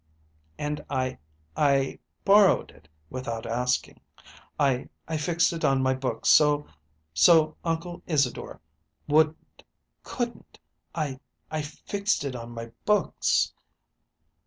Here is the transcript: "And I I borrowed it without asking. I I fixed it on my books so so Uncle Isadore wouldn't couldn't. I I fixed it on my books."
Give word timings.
"And 0.57 0.83
I 0.89 1.19
I 1.55 1.99
borrowed 2.25 2.71
it 2.71 2.87
without 3.11 3.45
asking. 3.45 3.99
I 4.59 4.89
I 5.07 5.17
fixed 5.17 5.53
it 5.53 5.63
on 5.63 5.83
my 5.83 5.93
books 5.93 6.27
so 6.29 6.65
so 7.13 7.55
Uncle 7.63 8.01
Isadore 8.07 8.61
wouldn't 9.07 9.61
couldn't. 10.01 10.57
I 10.95 11.19
I 11.51 11.61
fixed 11.61 12.23
it 12.23 12.35
on 12.35 12.49
my 12.51 12.71
books." 12.83 13.53